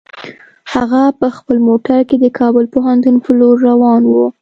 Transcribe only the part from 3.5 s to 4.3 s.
روان و.